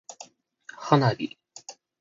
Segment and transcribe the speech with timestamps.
[0.89, 1.37] 花火